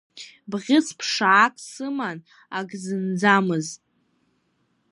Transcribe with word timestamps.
Бӷьыц-ԥшаак 0.49 1.55
сыман 1.69 2.17
ак 2.57 2.69
зынӡамыз. 2.83 3.67